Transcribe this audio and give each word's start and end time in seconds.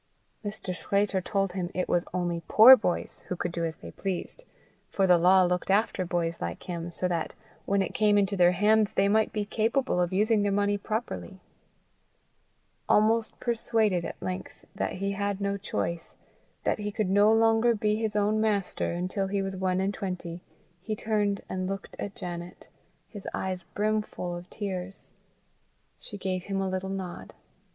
Mr. 0.43 0.75
Sclater 0.75 1.21
told 1.21 1.51
him 1.53 1.69
it 1.75 1.87
was 1.87 2.05
only 2.11 2.41
poor 2.47 2.75
boys 2.75 3.21
who 3.27 3.35
could 3.35 3.51
do 3.51 3.63
as 3.63 3.77
they 3.77 3.91
pleased, 3.91 4.41
for 4.89 5.05
the 5.05 5.19
law 5.19 5.43
looked 5.43 5.69
after 5.69 6.03
boys 6.07 6.41
like 6.41 6.63
him, 6.63 6.89
so 6.89 7.07
that, 7.07 7.35
when 7.67 7.83
it 7.83 7.93
came 7.93 8.17
into 8.17 8.35
their 8.35 8.53
hands, 8.53 8.93
they 8.93 9.07
might 9.07 9.31
be 9.31 9.45
capable 9.45 10.01
of 10.01 10.11
using 10.11 10.41
their 10.41 10.51
money 10.51 10.75
properly. 10.75 11.39
Almost 12.89 13.39
persuaded 13.39 14.03
at 14.03 14.19
length 14.19 14.65
that 14.73 14.93
he 14.93 15.11
had 15.11 15.39
no 15.39 15.55
choice, 15.55 16.15
that 16.63 16.79
he 16.79 16.91
could 16.91 17.11
no 17.11 17.31
longer 17.31 17.75
be 17.75 17.95
his 17.97 18.15
own 18.15 18.41
master, 18.41 18.91
until 18.93 19.27
he 19.27 19.43
was 19.43 19.55
one 19.55 19.79
and 19.79 19.93
twenty, 19.93 20.41
he 20.81 20.95
turned 20.95 21.43
and 21.47 21.67
looked 21.69 21.95
at 21.99 22.15
Janet, 22.15 22.65
his 23.07 23.27
eyes 23.35 23.61
brimful 23.75 24.35
of 24.35 24.49
tears. 24.49 25.11
She 25.99 26.17
gave 26.17 26.45
him 26.45 26.59
a 26.59 26.67
little 26.69 26.89
nod. 26.89 27.35